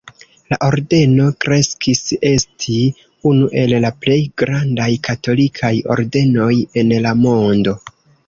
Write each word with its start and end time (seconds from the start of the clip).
La 0.51 0.57
ordeno 0.67 1.25
kreskis 1.43 1.99
esti 2.29 2.77
unu 3.31 3.51
el 3.63 3.75
la 3.85 3.91
plej 4.05 4.17
grandaj 4.43 4.89
katolikaj 5.09 5.73
ordenoj 5.97 6.51
en 6.83 6.97
la 7.07 7.13
mondo. 7.23 7.77